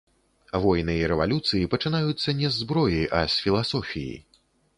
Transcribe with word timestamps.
Войны 0.61 0.95
і 1.01 1.03
рэвалюцыі 1.11 1.69
пачынаюцца 1.73 2.35
не 2.41 2.49
з 2.57 2.63
зброі, 2.63 3.05
а 3.19 3.21
з 3.37 3.45
філасофіі. 3.45 4.15